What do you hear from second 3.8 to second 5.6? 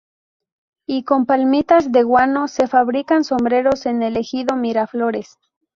en el ejido Miraflores.